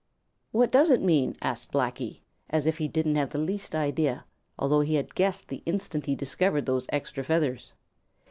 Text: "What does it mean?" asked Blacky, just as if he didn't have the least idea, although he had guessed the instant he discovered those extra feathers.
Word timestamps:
"What 0.51 0.71
does 0.71 0.89
it 0.89 1.03
mean?" 1.03 1.37
asked 1.43 1.71
Blacky, 1.71 2.07
just 2.21 2.21
as 2.49 2.65
if 2.65 2.79
he 2.79 2.87
didn't 2.87 3.17
have 3.17 3.29
the 3.29 3.37
least 3.37 3.75
idea, 3.75 4.25
although 4.57 4.81
he 4.81 4.95
had 4.95 5.13
guessed 5.13 5.47
the 5.49 5.61
instant 5.67 6.07
he 6.07 6.15
discovered 6.15 6.65
those 6.65 6.87
extra 6.89 7.23
feathers. 7.23 7.71